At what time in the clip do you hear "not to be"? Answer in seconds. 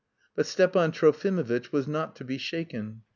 1.87-2.39